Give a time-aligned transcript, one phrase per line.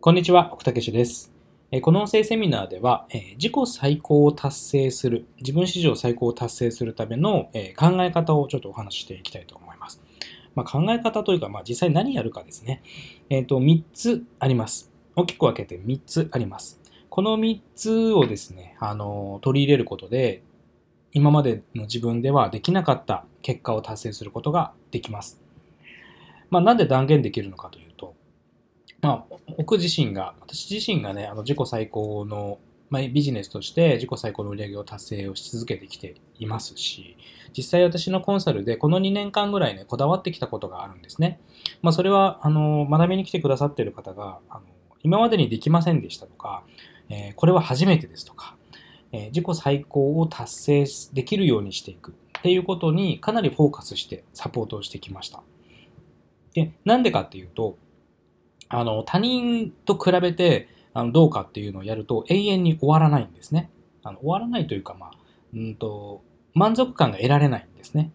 [0.00, 1.32] こんにちは、奥武です。
[1.82, 10.00] この音声セミナーでは、自己最高を達成する、自分史上最高を達成するための考え方をちょっとお話ししていきたいと思います。
[10.54, 12.80] まあ、考え方というか、まあ、実際何やるかですね。
[13.28, 14.92] えっ、ー、と、3つあります。
[15.16, 16.80] 大きく分けて3つあります。
[17.10, 20.44] この3つをですね、あの、取り入れることで、
[21.12, 25.42] 今までの自分ではできなかった結果を達成することができます。
[26.50, 28.14] まあ、なんで断言できるのかというと、
[29.00, 32.58] まあ、僕自身が、私自身がね、あの自己最高の、
[32.90, 37.16] まあ、ビジネスとして自己最高の売り上げを達成をし続けてきていますし、
[37.56, 41.40] 実際私のコンサルでこの2年間ぐらいね、こだわってきたことがあるんですね。
[41.82, 44.62] まあ、それは、あの、学びに来てくださっている方が、あの
[45.02, 46.64] 今までにできませんでしたとか、
[47.08, 48.56] えー、これは初めてですとか、
[49.12, 55.42] えー、自己最高を達成できるようにしていくっていうことにかなりフォーカスしてサポートをしてきました。
[56.54, 57.76] で、なんでかっていうと、
[58.68, 63.70] あの、他人と比べてあのどうかっていうのをやると永遠に終わらないんですね。
[64.02, 65.10] あの終わらないというか、まあ、
[65.54, 66.22] うんと、
[66.54, 68.10] 満足感が得られないんですね。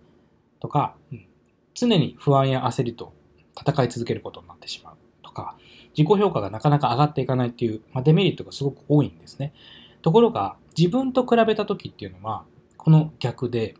[0.59, 1.25] とか、うん、
[1.73, 3.13] 常に不安や焦りと
[3.59, 5.57] 戦い続けることになってしまうとか、
[5.97, 9.53] 自己評価がなかなか上がっていかないっていう、まあ、デメリットがすごく多いんですね。
[10.01, 12.43] ところが、自分と比べた時っていうのは、
[12.77, 13.75] この逆で、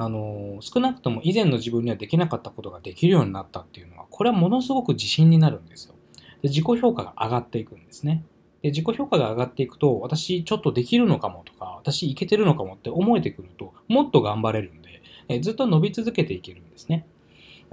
[0.00, 5.94] あの少なくとも以前の自分にはできなかったことができるようになったっていうのは、これはものすごく自信になるんですよ。
[6.42, 8.24] で自己評価が上がっていくんですね。
[8.62, 17.06] で自己評価が上がっていくと、私ちょっとできるのかもとか、私いけてるのかもって思えてくると、もっと頑張れるんで、えずっと伸び続けていけるんですね。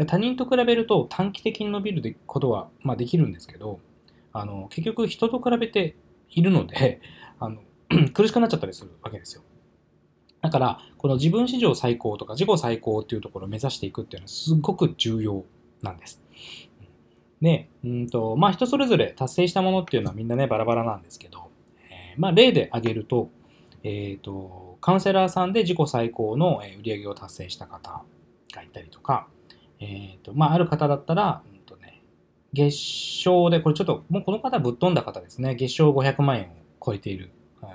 [0.08, 3.80] 他人と比べると短期的に伸びることは、まあ、できるんですけど、
[4.34, 5.96] あの結局人と比べて
[6.30, 7.02] いるので、
[7.40, 7.62] あの
[8.14, 9.44] 苦しくなっちゃったりするわけですよ。
[10.42, 15.44] だから、この自分史上最高とか自己最高っていうところを目指していくっていうのはすごく重要
[15.82, 16.22] なんです。
[17.42, 21.50] で、うんと、まあ人それぞれ達成したものっていうのはみんなね、バラバラなんですけど、
[21.90, 23.30] えー、まあ例で挙げると、
[23.84, 28.04] えっ、ー、と、カウンセラーさんで自己最高の売り上げを達成した方
[28.54, 29.28] がいたりとか、
[29.80, 32.02] えっ、ー、と、まあある方だったら、うんとね、
[32.54, 36.48] 月賞で、これちょっと、もうこの方ぶっ飛んだ方ですね、月賞500万円を
[36.84, 37.32] 超えている、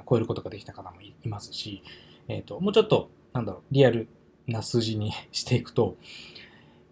[0.08, 1.82] 超えることができた方もいますし、
[2.28, 4.08] えっ、と、もうちょっと、なんだろう、リアル
[4.48, 5.96] な数字に していくと、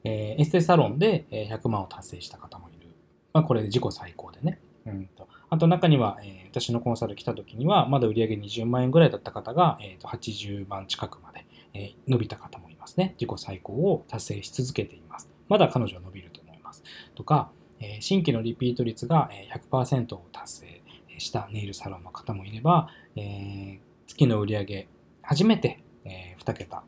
[0.05, 2.89] えー、エステサロンで100万を達成した方もいる。
[3.33, 4.61] まあ、これで自己最高でね。
[4.87, 13.15] うんとあと中には、えー、私のコンサル来た時には、まだ売上20万円ぐらいだった方が、えー、と80万近くまで、えー、伸びた方もいますね。
[13.19, 15.29] 自己最高を達成し続けています。
[15.49, 16.83] まだ彼女は伸びると思います。
[17.15, 19.31] とか、えー、新規のリピート率が
[19.71, 20.83] 100%を達成
[21.19, 24.87] したネイルサロンの方もいれば、えー、月の売上
[25.23, 26.83] 初めて、えー、2桁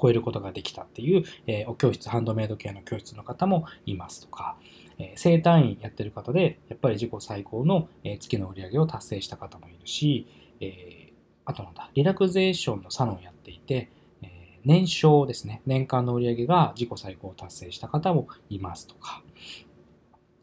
[0.00, 4.56] 超えることができたっていう、えー、お教室、ハンドメイド系の教室の方もいますとか、
[4.98, 10.26] えー、生単位やってる方で、やっぱり自己最高の、え、月の売り上げを達成した方もいるし、
[10.60, 11.12] え、
[11.44, 13.90] あとなんだ、リラクゼーションのサロンやっていて、
[14.22, 19.22] え、年商ですね、年間の売り上げが自己最高を達成した方もいますとか、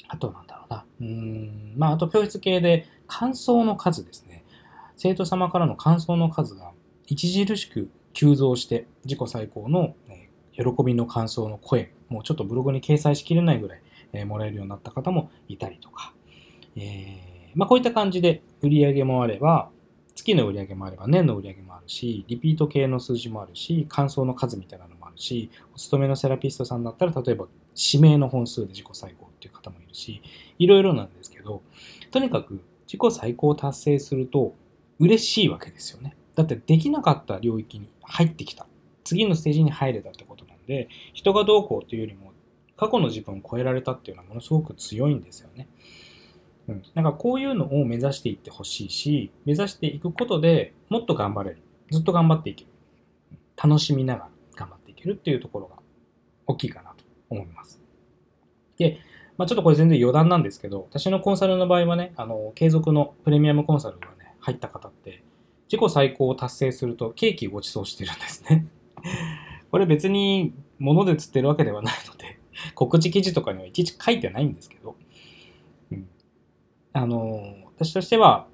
[0.07, 4.43] あとなんだろうな、うーん、まあ、あと教室系で感想の数ですね。
[4.97, 6.73] 生徒様からの感想の数が
[7.09, 9.95] 著しく急増して自己最高の、
[10.53, 13.81] 喜びの感想の声もうちょっとブログに掲載しきれないぐらい、
[14.13, 16.13] えもらえるようになった方もいたりとか、
[16.75, 19.69] えー、まあ、こういった感じで売り上げもあれば
[20.13, 30.21] 月の売り上げもあれば年の売り上げもあるしリピート系の数字もあるし感想の数みたいなのもあるしお勤めのセラピストさんだったら例えば指名の本数で自己最高っていう方もいるし
[30.59, 31.61] いろいろなんですけど
[32.11, 34.53] とにかく自己最高を達成すると
[34.99, 36.15] 嬉しいわけですよね。
[36.35, 38.65] だってできなかった領域に入ってきた。
[39.03, 42.31] 次のステージに入れたってことなんで、人がどうこうというよりも、
[42.77, 45.67] 過去の自分を超えられたっていうのはものすごく強いんですよね。
[46.67, 46.83] うん。
[46.95, 51.61] なんかこういうのを目指していってほしいし、目指していくことでもっと頑張れる。
[51.91, 52.71] ずっと頑張っていける。
[53.61, 55.75] 楽しみながら頑張っていけるっていうところが
[56.47, 57.81] 大きいかなと思います。
[58.77, 58.99] で、
[59.37, 65.23] まあ、ちょっとこれ全然余談なんですけど、私のコンサルの場合はね、あの、継続のプレミアムコンサルがね、入った方って、
[65.71, 68.67] 自己最高を達成するとケーキご馳走してるんですね。
[69.71, 72.39] これ別に物で釣ってるわけではないので、
[72.75, 74.97] 告知記事とかにはいちいち書いてないんですけど、
[75.93, 76.09] うん、
[76.91, 78.47] あの、私としては、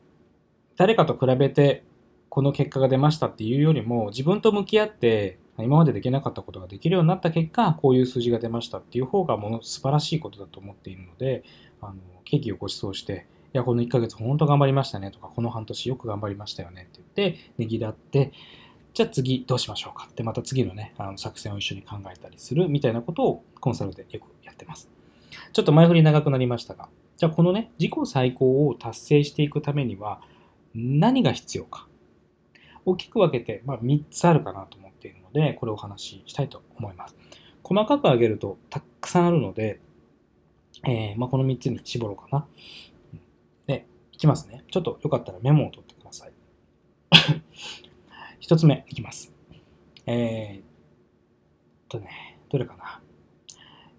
[0.76, 1.84] 誰かと比べて
[2.30, 11.44] この結果が出ましたっていうよりも、自分と向き合って、今までできなかったことができるようになった結果、こういう数字が出ましたっていう方がもの素晴らしいことだと思っているので、
[11.82, 13.26] あのケーキをご馳走して、
[13.56, 18.32] いや、この1ヶ月本当頑張りましたねとか、この半年よく頑張りましたよねって言って、ねぎらって、
[18.94, 24.90] じゃあ次どうしましょうかって、また次のね、あの作戦を一緒に考えたりするみたいなことをコンサルでよくやってます。
[25.52, 30.22] ちょっと前振り長くなりましたが、じゃあこのね、自己最高を達成していくためには
[30.76, 31.88] 何が必要か。
[32.86, 37.16] 大きく分けて、まあ、3つあるかなと思っているので、これをお話ししたいと思います。
[37.64, 39.82] 細かく挙げるとたくさんあるので、
[40.86, 42.48] えー、まあ、この3つに絞ろうかな。
[43.66, 44.64] で、いきますね。
[44.72, 45.82] ちょっとよかったらメモを取
[47.16, 47.42] ってください。
[48.42, 49.32] 1つ目いきます。
[50.06, 50.64] えー、っ
[51.90, 53.02] とね、どれかな。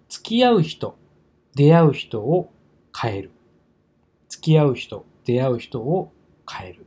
[0.09, 0.97] 付き合う人、
[1.55, 2.51] 出会う人を
[2.95, 3.31] 変える。
[4.27, 6.11] 付き合う人、出会う人を
[6.49, 6.85] 変える。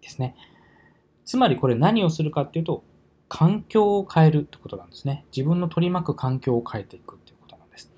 [0.00, 0.34] ですね。
[1.24, 2.82] つまりこれ何をするかっていうと、
[3.28, 5.24] 環境を変えるってことなんですね。
[5.36, 7.92] 自分の取り巻く環境を変えていくっていうことなんです。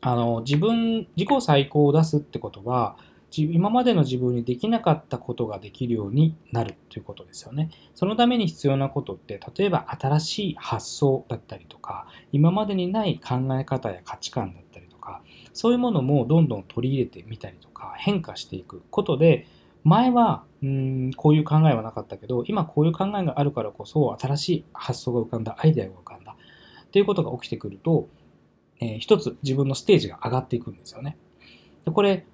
[0.00, 2.96] あの、自分、自己最高を出すってことは、
[3.32, 7.70] 今までの自分にできなかったことができるようになるということですよね。
[7.94, 15.22] そのために必要なことって、例えば新しい発想だったりとか、今までにない考え方や価値観だったりとか、
[15.52, 19.46] そういうものもどんどん取り入れてみたりとか、変化していくことで、
[19.84, 26.36] 前はうんこういう考えはなかったけど、今こういう考えがあるからこそ、新しい発想が浮かんだ、アイデアが浮かんだ、
[26.84, 28.08] っていうことが起きてくると、
[28.80, 31.16] えー、一つ自分のステージが上がっていくんですよね。
[31.92, 32.26] これ、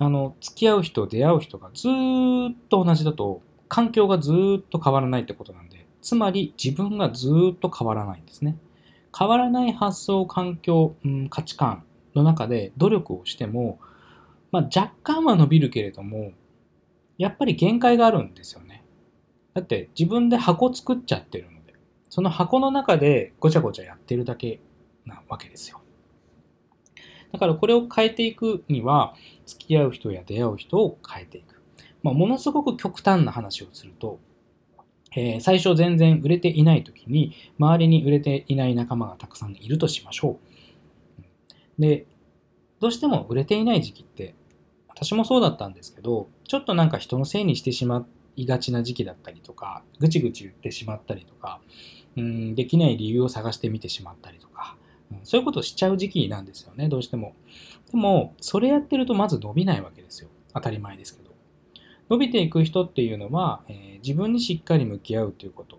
[0.00, 8.56] あの、付き合う人、出会う人がずっと同じだと、環境がずっと変わらないってことなんで、つまり自分がずっと変わらないんですね。
[9.16, 11.82] 変わらない発想、環境、うん、価値観
[12.14, 13.80] の中で努力をしても、
[14.52, 16.32] まあ、若干は伸びるけれども、
[17.18, 18.84] やっぱり限界があるんですよね。
[19.52, 21.74] だって自分で箱作っちゃってるので、
[22.08, 24.60] その箱の中でごちゃごちゃやってるだけ
[25.04, 25.80] なわけですよ。
[27.32, 29.14] だからこれを変えていくには、
[29.46, 31.62] 付き合う人や出会う人を変えていく。
[32.02, 34.20] まあ、ものすごく極端な話をすると、
[35.16, 40.38] えー、最初全然売れていない時に、周りに売れていない仲間がたくさんいるとしましょ
[41.78, 41.80] う。
[41.80, 42.06] で、
[42.80, 44.34] どうしても売れていない時期って、
[44.88, 51.60] 私もそうだったんですけど、ちょっとなんか人のせいにしてしまいがちな時期だったりとか、ぐちぐち言ってしまったりとか、
[52.16, 54.76] うん、できない理由を探してみてしまったりとか、
[55.22, 57.34] そういうことをしちゃう時期なんですよね、どうしても。
[57.90, 60.28] でも、それやってるとまず伸びないわけですよ。
[60.54, 61.28] 当たり前ですけど。
[62.10, 65.78] 伸びていく人っていうのは、えー、自分にしっかり向き合うということ。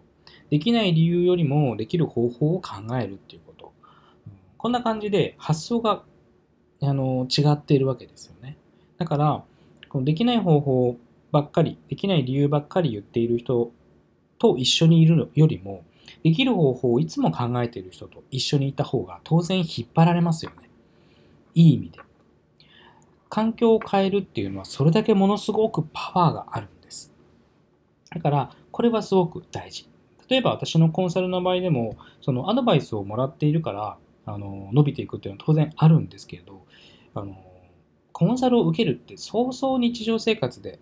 [0.49, 3.73] できない理由よりもできる方法を考えるっていうこと。
[4.57, 6.03] こんな感じで発想が
[6.81, 8.57] あの違っているわけですよね。
[8.97, 9.43] だから、
[9.89, 10.97] このできない方法
[11.31, 13.71] ばっかり、できない理由ばっかり言っている人
[14.37, 15.83] と一緒にいるよりも、
[16.23, 20.69] できる方法をいつも考えている人と一緒にいた方が当然引っ張られますよね。
[21.55, 21.99] いい意味で。
[23.29, 27.13] 環境を変えるっていうのはそれだけものすごくパワーがあるんです。
[28.11, 29.87] だから、これはすごく大事。
[30.27, 36.65] 例えば私のコンサルの場合でも、そのアドバイスをもらっているから、あの伸びていくっていうのは当然あるんですけれど、
[37.15, 37.35] あの
[38.11, 40.79] コンサルを受けるってそうそう日常生活で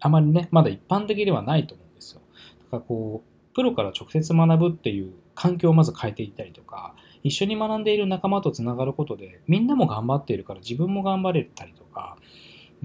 [0.00, 2.22] あまりね、まだ一般的ではないと思うんですよ。
[2.64, 12.16] だからこう、プロから直接学ぶっていう環境をまず変えていったりとか、一緒に学んでいる仲間とつながることで、みんなも頑張っているから自分も頑張れたりとか、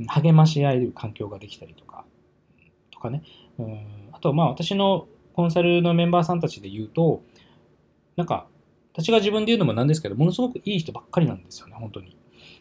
[0.07, 2.05] 励まし合える環境ができたりとか、
[2.91, 3.23] とかね。
[3.59, 7.23] うんあと、まあ私のコンサルのメンバーさんたちで言うと、
[8.15, 8.47] なんか、
[8.93, 12.17] 私が自分で言うのもなんですけど、ものすごくいい人ばっかりなんですよね、本当に。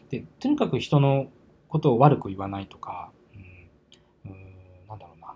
[0.09, 1.27] で、とにかく人の
[1.69, 5.35] ことを悪く言わないとか、うん、うんなんだろうな。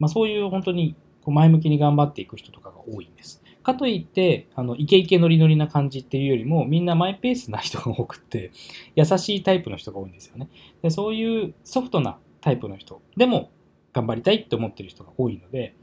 [0.00, 3.42] まあそういう本当にこう前向きに頑張っていく人とかが多いんです。
[3.62, 8.50] かといって、あの、イケイケノリノリな感じっていうよりも、みんなマイペースな人が多くって、
[8.96, 10.48] 優しいタイプの人が多いんですよね。
[10.82, 13.50] でそういうソフトなタイプの人でも
[13.92, 15.74] 頑張りたいって思ってる人が多いので、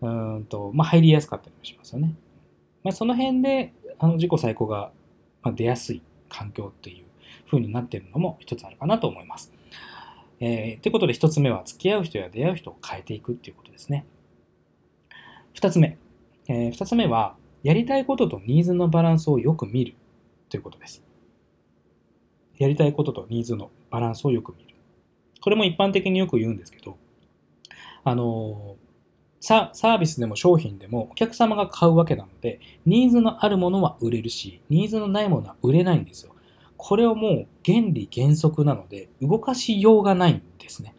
[0.00, 0.10] う
[0.40, 2.14] んと、まあ、入りやすかったりもしますよね。
[2.82, 4.90] まあ、その辺で、あの、自己最高が
[5.54, 7.06] 出やすい環境っていう
[7.46, 9.52] 風になってるのも一つあるかなと思います。
[10.40, 14.06] えー、ということで一つ目は付き合う人や出会う人を変えていくっていうことですね。
[15.54, 15.98] 二つ目。
[16.48, 19.94] えー、二つ目は、やりたいこととニーズのバランスをよく見る
[20.48, 21.02] ということです。
[22.58, 24.74] やりたいこととニーズのバランスをよく見る。
[25.40, 26.96] これも一般的によく言うんですけど、
[28.04, 28.76] あの
[29.40, 36.32] サービスでも商品でもお客様が買うわけなので、ニーズのあるものは売れるし、ニーズのないものは売れないんですよ。
[36.76, 40.94] これをもう原理原則なので、動かしようがないんですね。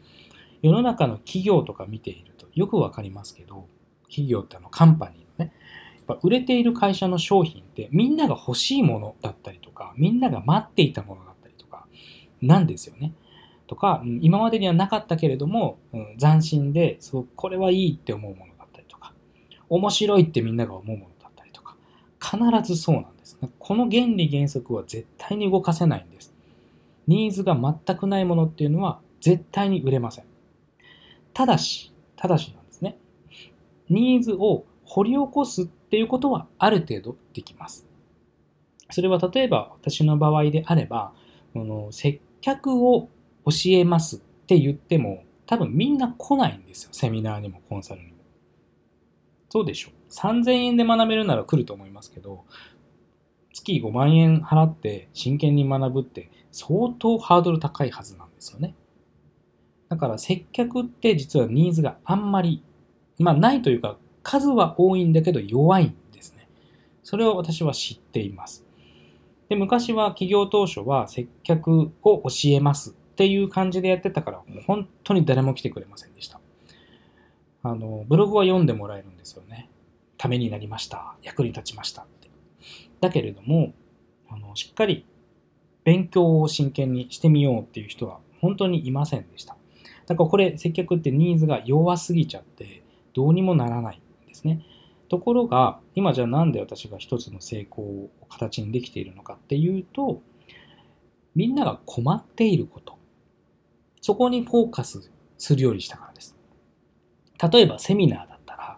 [0.61, 3.67] 世の中の企業とか見ているとよくわかりますけど、
[4.13, 5.53] 企業ってあのカンパニーのね、
[5.95, 11.87] やっぱ売れている会社の商品ってみんなが欲しいものだったりとか、みんなが待っていたものだったりとか、
[12.41, 13.13] なんですよね。
[13.65, 19.13] とか、今までにはなかったけれども、うん、斬新で、そうこれはいいって思うものだったりとか、
[19.69, 21.75] 面白いってみんなが思うものだったりとか、
[22.19, 23.49] 必ずそうなんですね。
[23.57, 26.33] この原理原則は絶対に動かせないんです。
[27.07, 30.25] ニーズが全くないものっていうのは絶対に売れません。
[31.33, 32.62] ただし、ただしな。
[33.93, 37.87] ニーズを掘り起こすっていうことはある程度できます。
[38.89, 41.13] それは例えば私の場合であれば、
[41.53, 43.09] この接客を
[43.45, 46.89] 教えますって言っても多分みんな来ないんですよ。
[46.91, 48.13] セミナーにもコンサルにも。
[49.49, 49.93] そうでしょう。
[50.11, 52.43] 3000円で学べるなら来ると思いますけど、
[53.53, 58.75] 月5万円払って真剣に学ぶって相当ハードル高いはずなんですよね。
[59.89, 62.63] だから接客って実はニーズがあんまり、
[63.19, 66.47] まあないというか数は多いんだけど弱いんですね。
[67.03, 68.65] それを私は知っています。
[69.49, 76.39] で昔は企業当初は接客を教えますっていう感じでやってたから本当に誰も来てくれませんでした。
[77.61, 79.69] あのブログは読んでもらえるんですよね。
[80.17, 81.15] ためになりました。
[81.21, 82.29] 役に立ちましたって。
[83.01, 83.73] だけれども
[84.29, 85.05] あのしっかり
[85.83, 89.57] 勉強を真剣にしてみようっていう人は本当にいませんでした。
[90.07, 92.82] だからこれ接客ってニーズが弱すぎちゃって
[93.13, 94.61] どうにもならないんですね。
[95.09, 100.21] ところが今じゃあなんで私が一つの成功を形にできているのかっていうと
[101.35, 102.97] みんなが困っていること
[104.01, 106.35] そこにフォーカスするようにしたからです。
[107.51, 108.77] 例えばセミナーだったら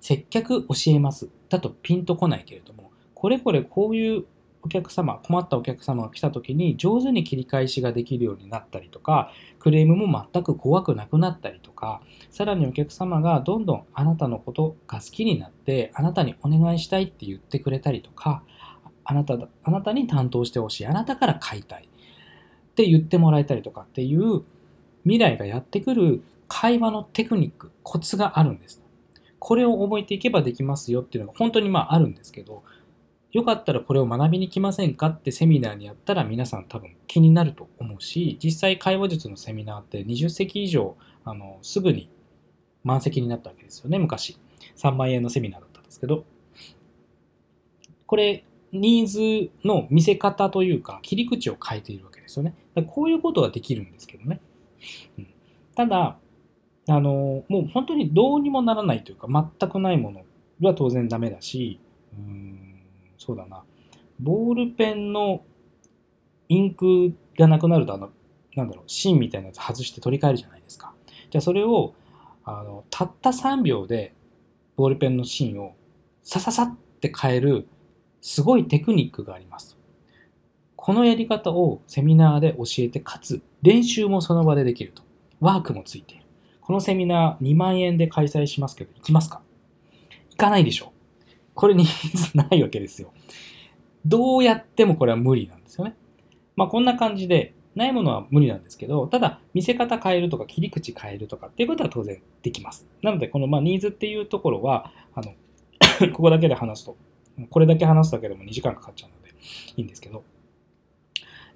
[0.00, 4.24] 接客教えますだとピンとこないけれどもこれこれこういう
[4.64, 18.42] お客様、困ったお客様が来た時に上手に切り返しができるようになったりとか、クレームも全く怖くなくなったりとか、さらにお客様がどんどんあなたのことが好きになって、あなたにお願いしたいって言ってくれたりとか、
[19.04, 24.42] あなたあなたに担当してほしい、あなたから買いたいって言ってもらえたりとかっていう
[25.02, 28.82] 未来がやってくる会話のテクニック、コツがあるんです。
[29.38, 32.62] これを覚えていけばできますよっていうのが本当にまああるんですけど、
[33.34, 42.08] よかったらこれを学びに来ませんかってセミナーにやったら皆さん多分気になると思うし、実際会話術のセミナーって20席以上、あの、すぐに
[42.84, 44.38] 満席になったわけですよね、昔。
[44.76, 46.24] 3万円のセミナーだったんですけど。
[48.06, 52.54] これ、ニーズの見せ方というか、切り口を変えているわけですよね。
[52.86, 54.40] こういうことはできるんですけどね。
[55.18, 55.26] うん、
[55.74, 56.18] ただ、
[56.86, 60.22] あの、もう本当にどうにもならないというか、全くないもの
[60.60, 61.80] は当然ダメだし、
[62.16, 62.63] うん
[63.24, 63.62] そうだな、
[64.20, 65.42] ボールペンの
[66.48, 68.10] インクがなくなると、あの、
[68.54, 70.92] なんだろう、芯みたいなやつ外して取り替えるじゃないですか。
[71.30, 71.94] じゃあそれを、
[72.44, 74.12] あの、たった3秒で
[74.76, 75.74] ボールペンの芯を
[76.22, 77.66] さささって変える
[78.20, 79.76] すごいテクニックがあります。
[80.76, 85.02] このやり方をセミナーで教えて、かつ練習もその場でできると。
[85.40, 86.24] ワークもついている。
[86.60, 89.42] このセミナー2万円で開催しますけど、行きますか？
[90.30, 90.93] 行かないでしょ
[91.54, 93.12] これニーズないわけですよ。
[94.04, 95.94] どうやってもこれは無理なんですよね。
[96.56, 102.86] まあこんな感じで、ないものは無理なんですけど、ただ見せ方変えるとか切り口変えるとかっていうことは当然できます。
[103.02, 105.32] なのでこのまニーズっていうところは、あの
[106.12, 106.96] ここだけで話すと、
[107.50, 109.34] これだけ話すだけでも2時間かかっちゃうので
[109.76, 110.22] いいんですけど、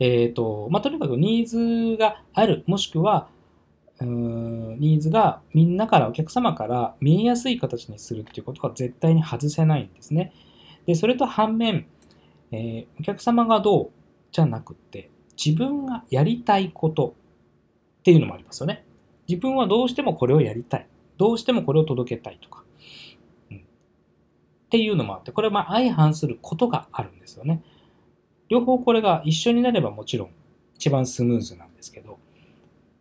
[0.01, 1.47] えっ、ー、と、まあとにかくニー
[1.93, 10.33] ズがある、もしくはーニーズがみんなからお客様から見えやすい形にするっていうことが絶対に外せないんですね。
[10.87, 11.87] で、それと反面、
[12.53, 13.91] えー、お客様がどう
[14.33, 15.11] じゃなくて
[15.43, 17.15] 自分がやりたいこと
[18.01, 18.85] っていうのもありますよね。
[19.29, 20.87] 自分はどうしてもこれをやりたい。
[21.17, 22.65] どうしてもこれを届けたいとか。
[23.51, 23.61] うん、っ
[24.71, 27.63] ていうのもあって、これはま相反することがあるんですよね。
[28.49, 30.31] 両方これが一緒になればもちろん
[30.77, 32.19] 一番スムーズなんですけど、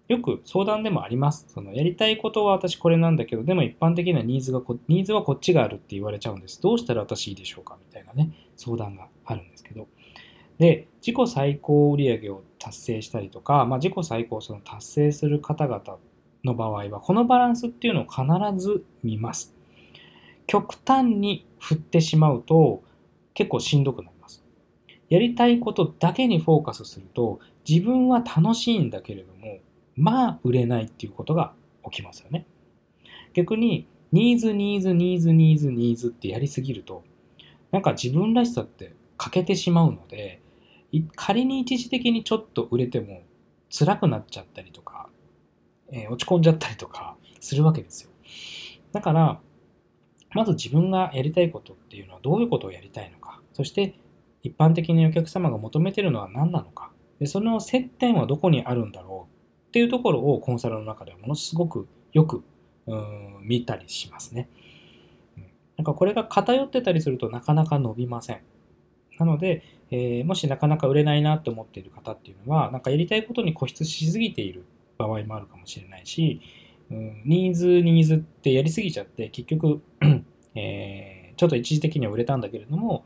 [0.07, 1.45] よく相談でもあります。
[1.49, 6.61] そのやりたいことは私これなんだけど、でも一般的なニーズがこ、ニーズはこっちがあるって言われちゃうんです。
[6.61, 9.87] どうしたら私いいでしょうかみたいなね、相談があるんですけど。
[10.57, 15.97] で、自己最高売上を達成したりとか、まあ、自己最高その達成する方々
[16.43, 18.25] の場合は、このバランスっていうのを必
[18.59, 19.53] ず見ます。
[20.47, 22.81] 極端に振ってしまうと
[23.33, 24.43] 結構しんどくなります。
[25.09, 29.59] やりたいことだけにフォーカスすると自分は楽しいんだけれども
[29.97, 31.53] まあ売れないっていうことが
[31.85, 32.45] 起きますよね。
[33.33, 37.03] 逆に、ニーズ、ニーズ、ニーズ、ニーズ、ニーズってやりすぎると、
[37.71, 40.41] なんか自分らしさって欠けてしまうので、
[41.15, 43.23] 仮に一時的にちょっと売れても
[43.69, 45.09] 辛くなっちゃったりとか、
[45.91, 48.09] えー、落ち込んじゃったりとかするわけですよ。
[48.93, 49.41] だから、
[50.33, 53.95] まず自分がやりたいことっていうのはどういうことをやりたいのか、そして
[54.43, 59.36] 一般的にお客様が求めてるのは何なのか、でその接点はどこにあるんだろう
[59.67, 62.43] っていうところをコンサルの中ではものすごくよく
[63.41, 64.49] 見たりしますね。
[65.77, 68.41] なんかこれが偏ってたりするとなかなか伸びません。
[69.19, 74.65] なので、えー、もしなかなか売れないなと思っている方っていうのは、なんかやりたいことに固執しすぎている
[74.97, 76.41] 場合もあるかもしれないし、
[76.91, 79.81] うん、ニーズ、ニーズってやりすぎちゃって、結局、
[80.55, 83.05] えー、ちょっと一時的には売れたんだけれども、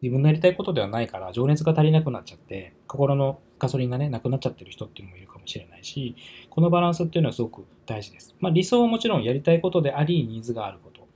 [0.00, 6.16] 自分のやりたいことではないから情熱が足りなくなっちゃって、心のガソリンがね、なくなっちゃってる人っていうのもいるかもしれないし、
[6.50, 8.34] このバランスっていうのはすごく大事です。
[8.38, 11.08] まあ理想はもちろんやりたいことであり、ニーズがあること。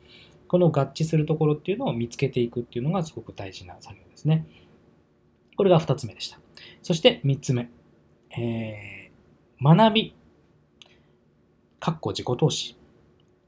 [0.49, 4.47] この合致するところっていうのを見つけていくっていうのがすごく大事な作業ですね。
[5.57, 6.39] これが2つ目でした。
[6.83, 7.71] そして3つ目。
[8.37, 10.15] えー、学び。
[11.81, 12.77] かっこ自己投資。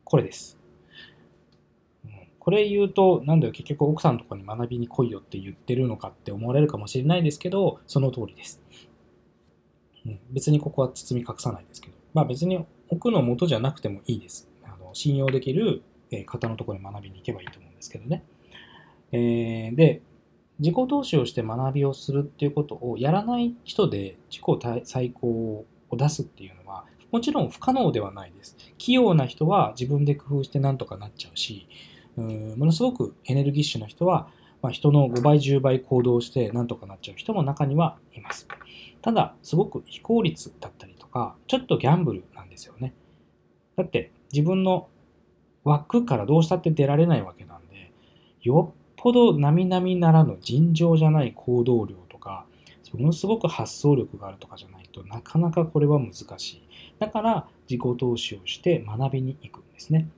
[0.04, 0.63] これです。
[2.44, 8.60] これ言うと、なんだよ、結局奥さんとかに学びに来いよって言ってるのかって思われるかもしれないですけど、その通りです。
[10.04, 14.46] うん、別にここは包み隠さないですけど、まあ別に奥の元じゃなくてもいいです。
[14.62, 15.82] あの信用できる
[16.26, 18.24] 方のところに学びに行けばいいと思うんですけどね。
[19.10, 20.02] えー、で、
[20.58, 28.56] 自己投資をして学びをするっていうことをやらない人で自己最高を出すっていうのはもちろん不可能ではないです。
[28.76, 31.68] 器用な人は自分で工夫してなんとかなっちゃうし、
[32.16, 34.28] ものすごくエネルギッシュな人は、
[34.62, 38.48] まあ、人の5倍、10倍行動してなんとかなっちゃう人も中にはいます。
[39.02, 42.94] ただ、すごく非効率だったりとか、ちょっとギャンブルなんですよね。
[43.76, 44.88] だって自分の
[45.64, 47.90] 枠からどうしたって出られないわけなんで、
[48.42, 52.46] よっぽど並々ならぬ尋常じゃない行動量とか、
[52.94, 56.62] ものすごく発想力があるとかじゃないとなかなかこれは難しい。
[56.98, 60.08] だから自己投資をして学びに行くんですね。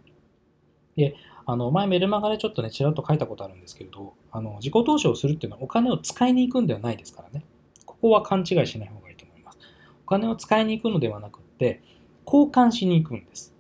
[0.95, 1.17] で、
[1.49, 7.47] あの前メルマガでちょっとね、ちらっと書いたことあるんですけれど、あの自己投資をするっていうのはお金を使いに行くんではないですからね。
[7.85, 9.59] ここは勘違いしない方がいいと思います。
[10.05, 11.83] お金を使いに行くのではなくって、
[12.27, 13.55] 交換しに行くんです。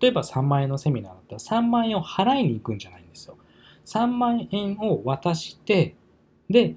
[0.00, 3.36] 例えば3万円のセミナーだったら3万円を払いに行くんじゃないんですよ。
[3.84, 5.96] 3万円を渡して、
[6.48, 6.76] で、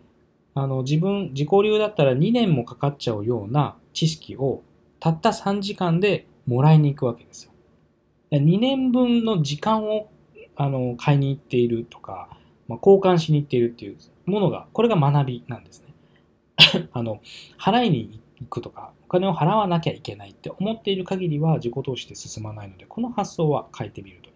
[0.56, 4.64] あの自分、自己流だったら2年もかかっちゃうような知識を
[5.00, 7.52] たった3時間でもらいに行くわけですよ。
[8.32, 10.10] 2年分の時間を
[10.56, 12.30] あの買いに行っているとか、
[12.68, 16.88] まあ、交換しに行っているっていうものが、これが学びなんですね。
[16.94, 17.22] あの、
[17.60, 24.36] 払いに行くとか、お金を払わなきゃいけないって思っている限りは自己投資で進まないので、この発想は変えてみるといい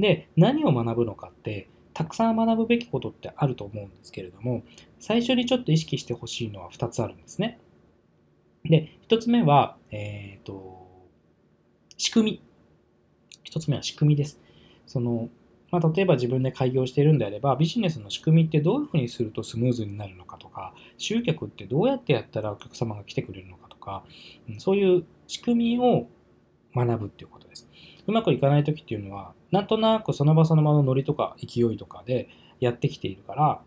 [0.00, 4.62] で、何を学ぶのかって、たくさん学ぶべきことってあると思うんですけれども、
[4.98, 7.60] 最初にちょっと意識してほしいのは2つあるんですね。
[8.64, 10.88] で、1つ目は、えっ、ー、と、
[11.96, 12.42] 仕組み。
[13.44, 14.40] 1つ目は仕組みです。
[14.90, 15.28] その、
[15.70, 24.02] まあ、例えば自分で開業してるんであれば、ビジネスの仕組みってどういうふうにするとスムーズになるのかとか、集客ってどうやってやったらお客様が来てくれるのかとか、
[24.58, 26.08] そういう仕組みを
[26.74, 27.68] 学ぶっていうことです。
[28.04, 33.60] うまくいかない時っていうのは、なんとなくその場その場のノリとか勢いとかでやってきているから、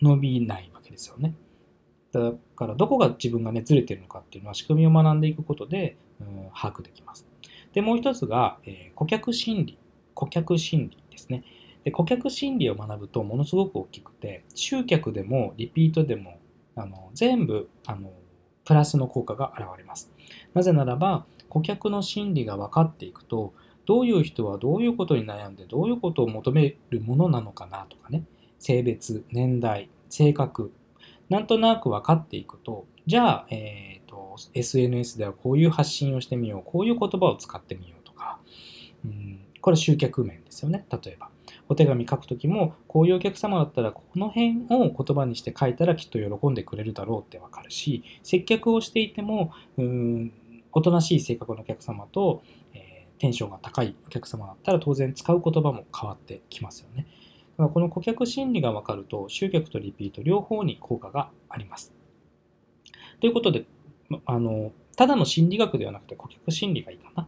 [0.00, 1.34] 伸びないわけですよね。
[2.12, 7.26] だからどこが自分がねずれてるのかっていうのは仕組みを学んでいくことで、うん、把握できます。
[7.72, 9.78] で、もう一つが、えー、顧客心理。
[10.16, 11.44] 顧客心理ですね。
[11.84, 16.40] で顧客心理を学ぶとものすごく大きくて、集客でもリピートでも
[16.74, 18.12] あの全部あの
[18.64, 20.10] プラスの効果が現れます。
[20.54, 23.54] なぜならば、顧客の心理が分かっていくと、
[23.86, 28.24] どういう人はどういうことに悩んでどういうことを求めるものなのかなとかね
[28.58, 30.72] 性別年代性格
[31.30, 38.40] なんとなく分かっていくとじゃあ、えーと、SNS ではこういう発信をしてみようこういう言葉を使ってみようとか、
[39.04, 41.28] うん、これ集客面ですよね例えば
[41.68, 50.32] お手紙書くときもこういうお客様だったらこの辺を言葉にして書いたらきっと喜んでくれるだろうってわかるし接客をしていてもうん
[50.70, 57.08] おとなしい性格のお客様とえテンションが高いお客様だったら当然使う言葉も変わってきますよね。
[57.58, 61.92] だからこの顧客心理が分かると集客とリピート両方に効果があります。
[63.18, 63.64] ということで、
[64.26, 67.26] あのただの心理学ではなくて顧客心理がいいかな。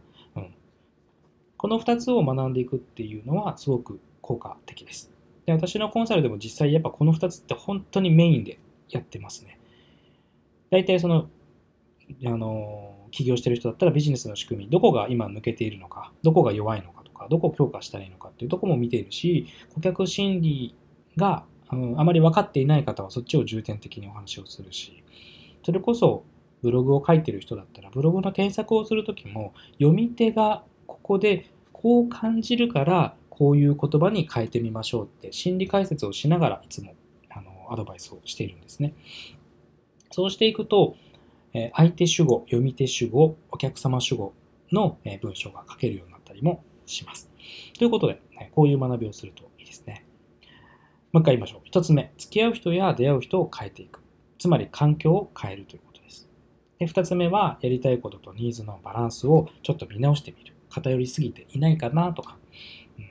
[1.59, 5.11] この2つを学んでいくっていうのはすごく効果的です。
[5.45, 9.59] で私のコンサルでも実際やっぱこの2つって本当にメインでやってますね。
[10.71, 11.29] 大体その、
[12.25, 20.75] あの起業してる人だったらビジネスの仕組み、どこが今抜けているのか、どこが弱いのかとか、どこを強化したらいいのかっていうとこも見ているし、顧客心理
[21.17, 21.43] が、
[21.73, 25.03] うん、あまり分かっていない方はそっちを重点的にお話をするし、
[25.65, 26.23] それこそ
[26.61, 36.93] ブログを書いてる人だったら、ブログの検索をするときも、読み手がここでこう感じるから、こういう言葉に変えてみましょうって心理解説をしながらいつも
[37.29, 38.93] あのアドバイスをしているんですね。
[40.11, 40.95] そうしていくと、
[41.53, 44.33] え相手主語、読み手主語、お客様主語
[44.71, 47.29] のえ文章が書けるようになったりもします。
[47.77, 50.05] ということで、ねこういう学びをするといいですね。
[51.11, 51.61] もう一回言いましょう。
[51.63, 54.03] 一つ目、付き合う人や出会う人を変えていく。
[54.37, 56.27] つまり環境を変えるということです。
[56.77, 60.53] で二つ目は、やりたいこととニーズのバランスをちょっと見直してみる。
[60.69, 62.37] 偏りすぎていないかなとか、
[62.97, 63.05] うん、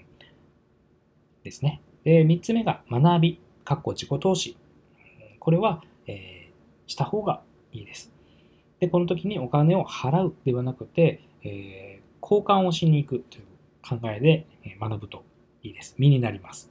[1.42, 1.82] ですね。
[2.04, 4.56] で、三つ目が学び、かっこ自己投資。
[5.38, 7.42] これは、えー、した方が
[7.72, 8.12] いいです。
[8.80, 13.44] で、この時にお金を払うではなくて、えー、交換をしに行くという
[13.82, 14.46] 考えで
[14.80, 15.24] 学ぶと
[15.62, 15.94] いいです。
[15.98, 16.70] 身になります。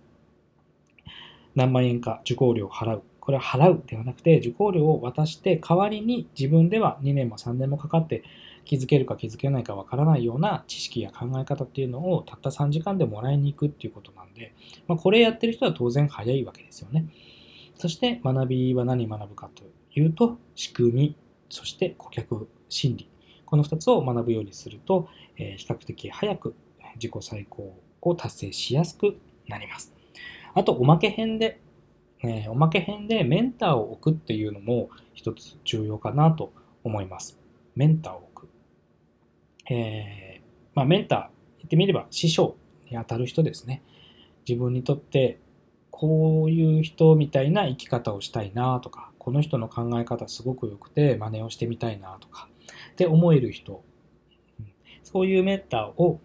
[1.56, 3.04] 何万円か受講料を払う。
[3.20, 8.24] これは払うではなくて、受講料を渡して代わりに自分では2年も3年もかかって
[8.68, 14.54] 気づけるか気づけないかわからないような知識や考え方っていうのをたった3時間でもらいに行くっていうことなんで、
[14.88, 17.06] まあ、これやってる人は当然早いわけですよね。
[17.78, 19.64] そして学びは何学ぶかと
[19.98, 21.16] いうと、仕組み、
[21.50, 23.10] そして顧客心理。
[23.46, 26.54] この2つを学ぶようにすると、え、比較的早く
[26.96, 29.94] 自己最高を達成しやすくなります。
[30.54, 31.62] あと、おまけ編で、
[32.22, 36.52] え、おまけ編でメンターを置くっていうのも一つ重要かなと
[36.84, 37.40] 思います。
[37.76, 38.27] メンターを。
[39.70, 40.42] えー、
[40.74, 41.20] まあ、メンター、
[41.58, 42.56] 言ってみれば師匠
[42.90, 43.84] にあたる人ですね。
[44.48, 45.40] 自分にとって
[45.92, 52.48] こういう人みたいな生き方をしたいなとか、この人の考え方すごく良くて真似をしてみたいなとか、
[52.92, 53.84] って思える人、
[55.04, 56.20] そういうメンターを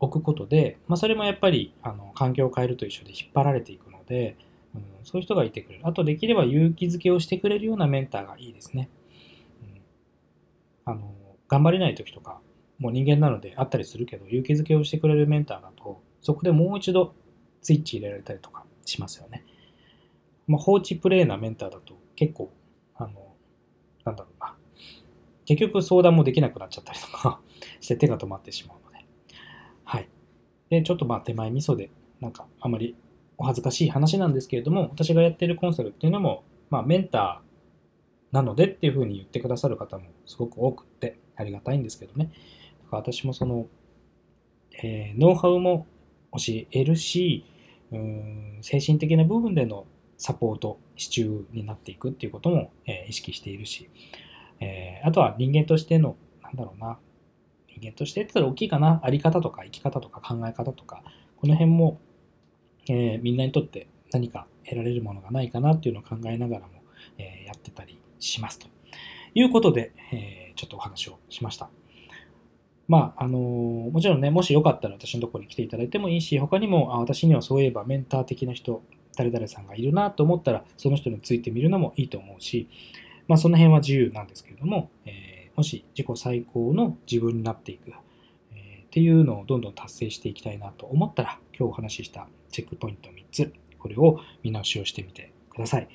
[0.00, 4.36] 置くことで、まあ、それもやっぱりあの環境を変えると一緒で引っ張られていくので、
[4.74, 5.86] うん、そういう人がいてくれる。
[5.86, 8.88] あとできれば勇気づけをしてくれるようなメンターがいいですね。
[10.86, 11.14] うん、あの
[11.52, 12.40] 頑張れない時とか、
[12.78, 17.14] もう人間なのであったりするけど、勇気づけをしてくれるメンターだと、そこでもう一度
[17.60, 19.44] スイッチ入れられたりとかしますよね。
[20.46, 22.50] まあ、放置プレイなメンターだと結構、
[22.94, 23.34] あの、
[24.06, 24.56] なんだろうな。
[25.44, 27.38] 結局相談もできなくなっちゃったりとか
[27.80, 29.04] して手が止まってしまうので
[29.84, 30.08] はい。
[30.70, 32.96] で、ちょっとまあ手前味噌で、なんかあまり
[33.36, 42.30] お恥ずかしい話なんですけれども、私がやってるコンサルっていうのも、まあメンターなのでっていうふうに言ってくださる方もすごく多くってありがたいんですけどね。
[42.84, 43.66] だから私もその、
[44.82, 45.86] えー、ノウハウも
[46.32, 47.44] 教えるし、
[47.92, 53.90] うん精神的な部分でのサポート、支柱になっていくっていうことも、えー、意識しているし、
[54.60, 56.98] えー、あとは人間としての、なんだろうな、
[57.68, 59.00] 人間としてって言ったら大きいかな。
[59.02, 61.02] あり方とか生き方とか考え方とか、
[61.36, 62.00] この辺も、
[62.88, 66.82] え、みんなにとって何か得られるものがないかなっていうのを考えながらも、
[67.18, 68.68] え、やってたりしますと
[69.34, 71.70] いうことで、えー、ちょっとお話をしました。
[72.88, 78.82] まあ、あのもちろんね、もしよかったら私のところに来ていただいてもいいし、他にも、あ私にはそういえばメンター的な人、
[79.16, 82.68] 誰々さんがいるなと思ったら、その人についてみるのもいいと思うし、
[83.28, 87.92] まあ、その辺は自由なんですけれども、えもし自己最高の自分になっていく、
[88.54, 95.88] えー、っていうのをどんどん達成していきたいなと思ったら、今日お話ししたチェックポイント3つ、これを見直しをしてみてください。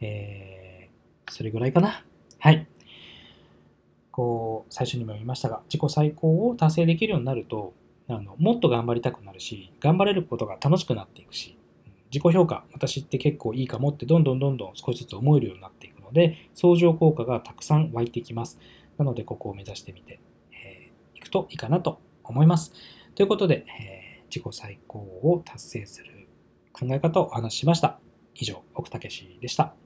[0.00, 2.04] えー、それぐらいかな。
[2.38, 2.66] はい。
[4.12, 7.74] こう、最初にも言いましたが、自己最高を達成できるようになると、
[8.08, 11.58] あのもっと頑張りたくなるし、頑張れることが楽しくなっていくし、
[12.12, 18.58] 自己評価、私って結構いいかもってどんどんどんどん少しずつ思えるようになっていくので、相乗効果がたくさん湧いてきます。
[18.98, 20.20] なので、ここを目指してみて、
[20.52, 22.72] えー、くといいかなと思います。
[23.14, 26.28] ということで、えー、自己最高を達成する
[26.72, 27.98] 考え方をお話ししました。
[28.34, 29.81] 以上、奥武でした。